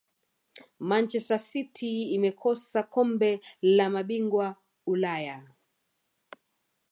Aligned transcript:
manchester 0.89 1.39
city 1.49 1.93
imekosa 2.15 2.81
kombe 2.93 3.29
la 3.75 3.85
mabingwa 3.95 4.47
ulaya 4.91 5.37